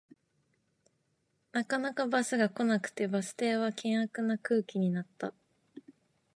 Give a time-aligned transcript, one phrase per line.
[1.51, 5.31] なかなかバスが来なくてバス停は険悪な空気になった